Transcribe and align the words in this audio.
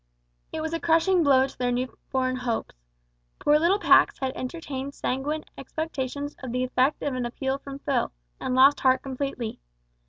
It 0.51 0.61
was 0.61 0.73
a 0.73 0.79
crushing 0.79 1.21
blow 1.21 1.45
to 1.45 1.55
their 1.55 1.71
new 1.71 1.95
born 2.11 2.37
hopes. 2.37 2.73
Poor 3.37 3.59
little 3.59 3.77
Pax 3.77 4.17
had 4.17 4.31
entertained 4.35 4.95
sanguine 4.95 5.43
expectations 5.59 6.35
of 6.41 6.51
the 6.51 6.63
effect 6.63 7.03
of 7.03 7.13
an 7.13 7.27
appeal 7.27 7.59
from 7.59 7.77
Phil, 7.77 8.11
and 8.39 8.55
lost 8.55 8.79
heart 8.79 9.03
completely. 9.03 9.59